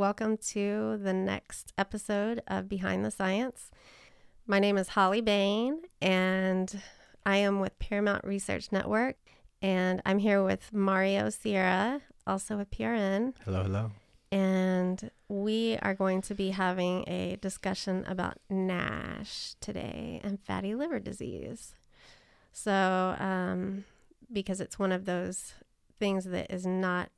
[0.00, 3.70] Welcome to the next episode of Behind the Science.
[4.46, 6.80] My name is Holly Bain, and
[7.26, 9.18] I am with Paramount Research Network.
[9.60, 13.34] And I'm here with Mario Sierra, also with PRN.
[13.44, 13.90] Hello, hello.
[14.32, 20.98] And we are going to be having a discussion about NASH today and fatty liver
[20.98, 21.74] disease.
[22.54, 23.84] So, um,
[24.32, 25.52] because it's one of those
[25.98, 27.10] things that is not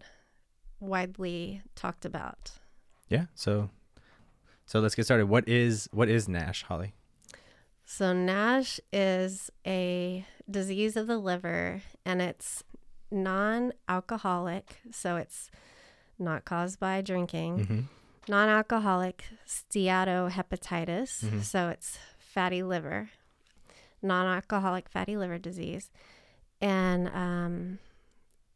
[0.80, 2.51] widely talked about.
[3.12, 3.26] Yeah.
[3.34, 3.70] So,
[4.66, 5.26] so let's get started.
[5.26, 6.94] What is what is NASH, Holly?
[7.84, 12.64] So NASH is a disease of the liver, and it's
[13.11, 14.80] non-alcoholic.
[14.90, 15.50] So it's
[16.18, 17.58] not caused by drinking.
[17.58, 17.80] Mm-hmm.
[18.29, 21.25] Non-alcoholic steatohepatitis.
[21.25, 21.42] Mhm.
[21.42, 23.11] So it's fatty liver,
[24.00, 25.90] non-alcoholic fatty liver disease,
[26.61, 27.79] and um,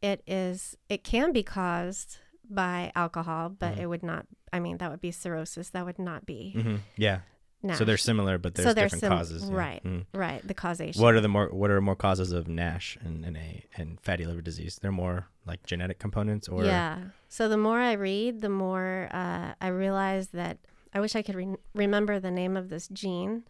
[0.01, 0.77] it is.
[0.89, 2.17] It can be caused
[2.49, 3.79] by alcohol, but Mhm.
[3.81, 4.25] it would not.
[4.53, 5.69] I mean, that would be cirrhosis.
[5.71, 6.75] That would not be Mm-hmm.
[6.95, 7.19] Yeah.
[7.63, 7.79] NASH.
[7.79, 9.49] So they're similar, but there's So they're different sim- causes.
[9.49, 9.55] yeah.
[9.55, 9.83] right.
[9.83, 10.05] Mhm.
[10.13, 10.47] right.
[10.47, 11.01] The causation.
[11.01, 14.25] What are the more what are more causes of NASH and and a and fatty
[14.25, 14.77] liver disease?
[14.81, 16.99] They're more like genetic components, or yeah.
[17.29, 20.59] So the more I read, the more uh, I realize that
[20.93, 23.43] I wish I could re- remember the name of this gene,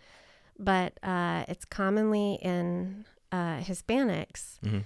[0.58, 4.84] but uh, it's commonly in uh, Hispanics, Mhm.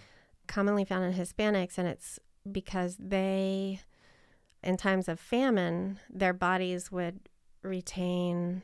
[0.47, 2.19] commonly found in Hispanics, and it's
[2.51, 3.79] because they,
[4.63, 7.19] in times of famine, their bodies would
[7.63, 8.63] retain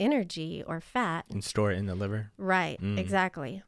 [0.00, 1.24] energy or fat.
[1.30, 2.30] and store it in the liver.
[2.38, 2.80] Right.
[2.80, 2.98] Mm.
[2.98, 3.62] Exactly.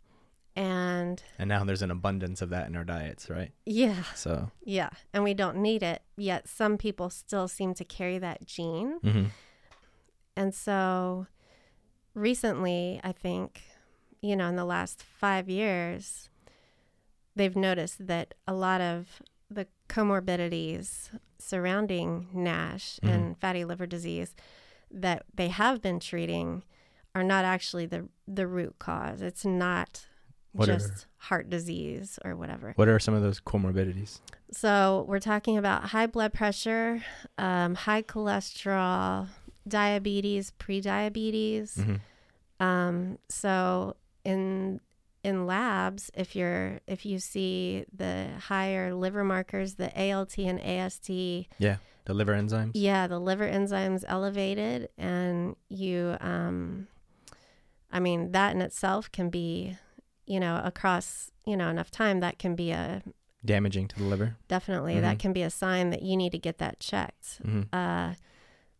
[0.56, 3.53] And And now there's an abundance of that in our diets, right?
[3.64, 4.03] yeah.
[4.14, 4.50] So.
[4.64, 8.98] Yeah, and we don't need it, yet some people still seem to carry that gene.
[9.00, 9.25] Mm-hmm.
[10.37, 11.27] And so
[12.15, 13.62] recently, I think,
[14.20, 16.28] you know, in the last five years,
[17.37, 21.11] they've noticed that a lot of the comorbidities
[21.41, 23.09] surrounding NASH Mhm.
[23.11, 24.35] and fatty liver disease
[24.91, 26.63] that they have been treating
[27.15, 29.21] are not actually the the root cause.
[29.23, 30.07] It's not
[30.53, 32.73] What are- just heart disease or whatever.
[32.77, 34.21] What are some of those comorbidities?
[34.53, 37.03] So we're talking about high blood pressure,
[37.39, 39.29] um, high cholesterol,
[39.67, 41.77] diabetes, pre-diabetes.
[41.77, 42.65] Mm-hmm.
[42.65, 44.81] Um, so in
[45.22, 51.08] in labs, if you're if you see the higher liver markers, the ALT and AST,
[51.58, 51.76] Yeah,
[52.06, 52.72] the liver enzymes.
[52.75, 56.88] yeah, the liver enzymes elevated, and you, um,
[57.92, 59.76] I mean, that in itself can be,
[60.26, 63.02] you know, across you know enough time that can be a
[63.44, 64.37] Damaging to the liver.
[64.48, 65.20] definitely that Mhm.
[65.20, 67.41] can be a sign that you need to get that checked.
[67.42, 67.75] Mm-hmm.
[67.75, 68.14] Uh,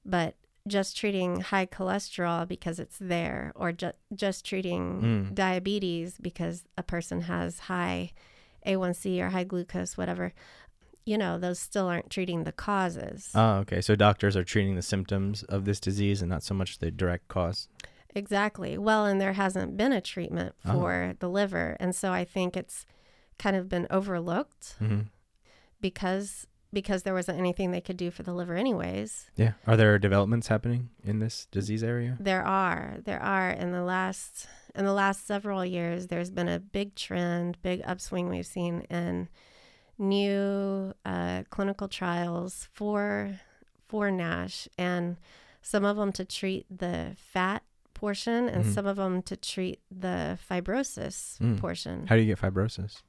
[0.05, 0.35] but
[0.69, 5.35] just treating high cholesterol because it's there, or ju- just treating Mm.
[5.35, 8.13] diabetes because a person has high
[8.67, 10.33] A1C or high glucose, whatever,
[11.07, 13.31] you know, those still aren't treating the causes.
[13.35, 13.81] Oh, okay.
[13.81, 17.27] So doctors are treating the symptoms of this disease and not so much the direct
[17.29, 17.69] cause.
[18.15, 18.77] exactly.
[18.77, 20.73] Well, and there hasn't been a treatment Oh.
[20.73, 21.77] for the liver.
[21.81, 22.85] And so I think it's
[23.39, 25.03] kind of been overlooked Mm-hmm.
[25.81, 29.31] because because there wasn't anything they could do for the liver anyways.
[29.37, 29.53] Yeah.
[29.67, 32.17] Are there developments happening in this disease area?
[32.21, 32.99] There are.
[33.05, 37.61] There are in the last in the last several years there's been a big trend,
[37.63, 39.29] big upswing we've seen in
[39.99, 43.39] new uh, clinical trials for
[43.89, 45.17] for NASH and
[45.63, 48.73] some of them to treat the fat portion and Mhm.
[48.75, 51.59] some of them to treat the fibrosis Mm.
[51.59, 52.07] portion.
[52.07, 53.03] How do you get fibrosis?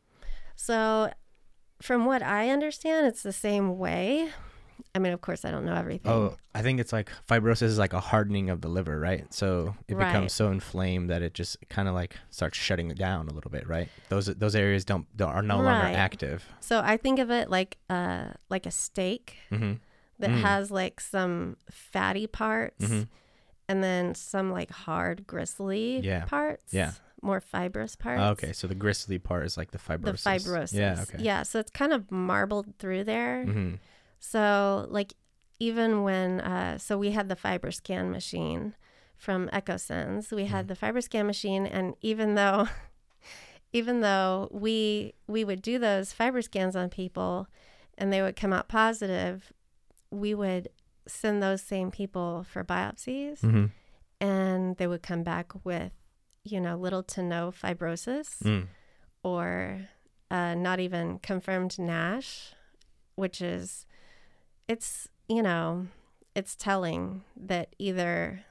[0.56, 1.12] So
[1.82, 4.30] from what I understand it's the same way.
[4.94, 6.12] I mean, of course I don't know everything.
[6.12, 9.32] Oh, I think it's like fibrosis is like a hardening of the liver, right?
[9.34, 10.08] So it Right.
[10.08, 13.52] becomes so inflamed that it just kind of like starts shutting it down a little
[13.52, 13.88] bit, right?
[14.10, 15.66] Those those areas don't, are no Right.
[15.66, 16.46] longer active.
[16.60, 19.74] So I think of it like uh like a steak Mm-hmm.
[20.20, 20.42] that Mm.
[20.42, 23.08] has like some fatty parts Mhm.
[23.70, 26.26] and then some like hard gristly Yeah.
[26.26, 26.74] parts.
[26.74, 26.92] Yeah.
[27.22, 28.22] More fibrous parts.
[28.44, 30.24] okay, so the gristly part is like the fibrosis.
[30.24, 30.74] The fibrosis.
[30.74, 31.04] Yeah.
[31.04, 31.24] Okay.
[31.24, 31.44] Yeah.
[31.44, 33.46] So it's kind of marbled through there.
[33.48, 33.76] Mm-hmm.
[34.20, 35.14] So like
[35.60, 38.76] even when uh so we had the FibroScan machine
[39.16, 40.32] from Echosens.
[40.32, 40.70] We had Mhm.
[40.70, 42.68] the FibroScan machine and even though
[43.74, 47.48] even though we we would do those FibroScans on people
[47.98, 49.54] and they would come out positive,
[50.10, 50.70] we would
[51.08, 53.66] send those same people for biopsies Mm-hmm.
[54.20, 55.92] and they would come back with
[56.44, 58.68] you know little to no fibrosis Mm.
[59.24, 59.88] or
[60.30, 62.54] uh, not even confirmed NASH,
[63.16, 63.86] which is,
[64.68, 65.88] it's, you know,
[66.36, 68.44] it's telling that either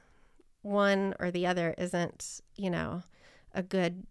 [0.61, 3.01] one or the other isn't, you know,
[3.53, 4.05] a good,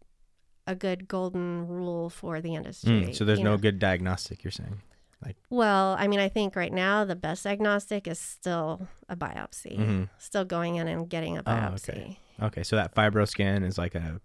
[0.67, 2.91] a good golden rule for the industry.
[3.07, 3.15] Mm.
[3.17, 3.57] So there's no know?
[3.59, 4.43] good diagnostic.
[4.43, 4.83] You're saying.
[5.25, 9.79] Like, well, I mean, I think right now the best diagnostic is still a biopsy,
[9.79, 10.09] Mhm.
[10.19, 12.19] still going in and getting a Oh, okay.
[12.43, 14.21] Okay, so that fibroscan is like a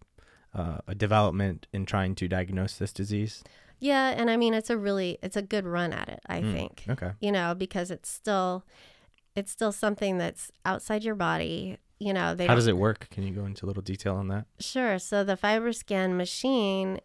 [0.53, 3.43] uh, a development in trying to diagnose this disease.
[3.79, 6.21] Yeah, and I mean, it's a really it's a good run at it.
[6.27, 7.11] I Mm, think Okay.
[7.19, 8.63] you know because it's still
[9.35, 11.77] it's still something that's outside your body.
[11.99, 13.09] You know, they How does it work?
[13.09, 14.45] Can you go into a little detail on that?
[14.59, 14.97] Sure.
[14.99, 16.99] So the FibroScan machine,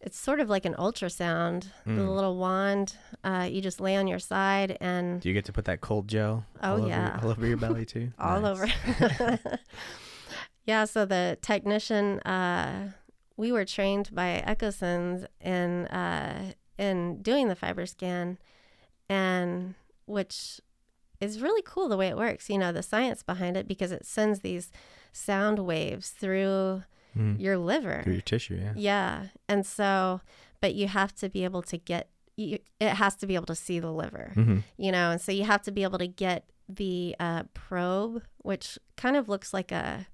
[0.00, 1.66] it's sort of like an ultrasound.
[1.84, 2.14] The Mm.
[2.14, 5.64] little wand, uh, you just lay on your side and Do you get to put
[5.66, 7.18] that cold gel Oh, all, over, yeah.
[7.22, 8.12] all over your belly too?
[8.18, 8.66] all over.
[10.68, 10.84] yeah.
[10.84, 12.92] So the technician, uh,
[13.36, 18.36] we were trained by Echosens in uh, in doing the FibroScan,
[19.08, 19.74] and
[20.06, 20.60] which
[21.20, 22.48] is really cool the way it works.
[22.50, 24.70] You know the science behind it because it sends these
[25.12, 26.82] sound waves through
[27.16, 27.40] Mhm.
[27.40, 28.00] your liver.
[28.04, 28.72] Through your tissue, yeah.
[28.76, 29.26] Yeah.
[29.48, 30.20] And so,
[30.60, 33.54] but you have to be able to get, you, it has to be able to
[33.56, 36.44] see the liver, hmm you know, and so you have to be able to get
[36.68, 40.06] the uh, probe, which kind of looks like a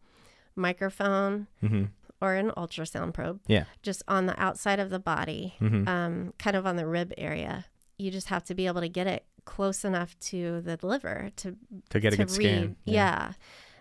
[0.57, 1.85] microphone hmm
[2.21, 3.65] or an ultrasound probe, Yeah.
[3.83, 7.67] just on the outside of the body, hmm um, kind of on the rib area.
[7.99, 11.57] You just have to be able to get it close enough to the liver to
[11.91, 12.35] to get a good read.
[12.35, 12.77] scan.
[12.85, 13.33] Yeah.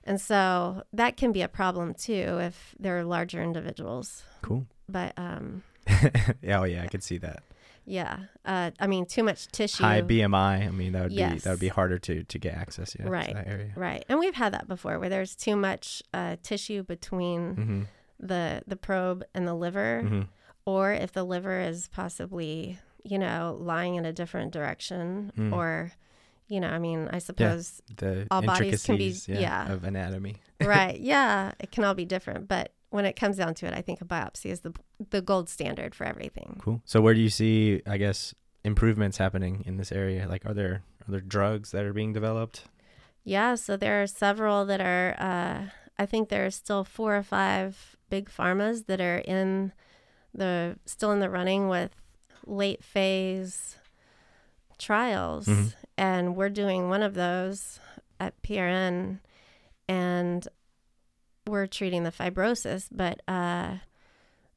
[0.04, 4.24] And so that can be a problem too if they're larger individuals.
[4.42, 4.66] Cool.
[4.90, 5.64] But um,
[6.42, 7.44] yeah, oh yeah, I could see that.
[7.86, 8.20] Yeah.
[8.46, 9.84] Uh, I mean, too much tissue.
[9.84, 10.68] High BMI.
[10.68, 12.96] I mean, that would be that would be harder to to get access.
[12.98, 13.28] Yeah, Right.
[13.30, 13.74] To that area.
[13.76, 14.06] Right.
[14.10, 17.82] And we've had that before where there's too much uh, tissue between Mm-hmm.
[18.20, 20.22] the, the probe and the liver, hmm
[20.66, 25.52] or if the liver is possibly, you know, lying in a different direction, Mm.
[25.52, 25.92] or,
[26.48, 29.74] you know, I mean, I suppose, The All bodies can be- yeah, yeah.
[29.74, 30.38] of anatomy.
[30.64, 30.98] right.
[30.98, 31.52] Yeah.
[31.60, 32.48] It can all be different.
[32.48, 34.72] But when it comes down to it, I think a biopsy is the,
[35.10, 36.60] the gold standard for everything.
[36.64, 36.80] Cool.
[36.86, 40.28] So where do you see, I guess, improvements happening in this area?
[40.28, 42.66] Like, are there are there drugs that are being developed?
[43.24, 45.16] Yeah, so there are several that are.
[45.18, 49.72] Uh, I think there are still four or five big pharmas that are in
[50.34, 51.92] the still in the running with
[52.46, 53.78] late phase
[54.78, 55.74] trials, Mhm.
[55.98, 57.80] and we're doing one of those
[58.20, 59.20] at PRN,
[59.88, 60.48] and
[61.48, 62.88] we're treating the fibrosis.
[62.92, 63.78] But uh,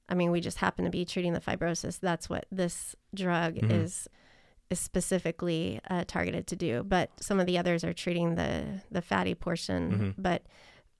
[0.08, 1.98] I mean, we just happen to be treating the fibrosis.
[2.00, 3.70] That's what this drug Mhm.
[3.84, 4.08] is
[4.68, 6.82] is specifically uh, targeted to do.
[6.82, 9.92] But some of the others are treating the the fatty portion.
[9.92, 10.14] Mhm.
[10.22, 10.42] But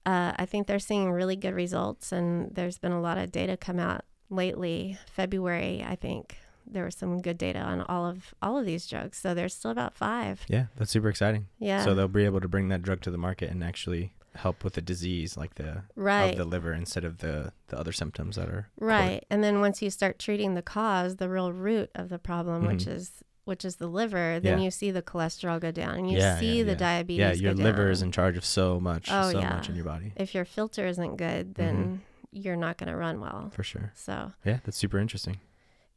[0.05, 3.57] uh, I think they're seeing really good results, and there's been a lot of data
[3.57, 4.97] come out lately.
[5.11, 9.17] February, I think there was some good data on all of all of these drugs.
[9.17, 10.45] So there's still about five.
[10.47, 11.47] Yeah, that's super exciting.
[11.59, 11.83] Yeah.
[11.83, 14.73] So they'll be able to bring that drug to the market and actually help with
[14.73, 16.31] the disease, like the right.
[16.31, 19.25] of the liver, instead of the the other symptoms that are Right.
[19.29, 22.85] And then once you start treating the cause, the real root of the problem, which
[22.85, 22.91] Mhm.
[22.93, 23.11] is
[23.45, 24.65] which is the liver, then Yeah.
[24.65, 27.53] you see the cholesterol go down and you Yeah, see yeah, the diabetes Yeah, your
[27.53, 30.43] liver is in charge of so much, Oh, so much in your body, If your
[30.43, 32.01] filter isn't good, then
[32.31, 33.49] you're not going to run well.
[33.51, 33.93] for sure.
[33.95, 35.39] So, Yeah, that's super interesting.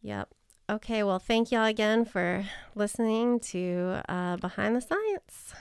[0.00, 0.28] yep.
[0.70, 2.44] Okay, well, thank y'all again for
[2.76, 5.52] listening to uh, Behind the Science.